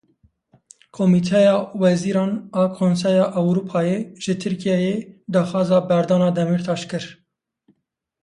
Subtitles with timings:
[0.97, 4.95] Komîteya Wezîran a Konseya Ewropayê ji Tirkiyeyê
[5.33, 7.03] daxwaza berdana Demirtaş kir.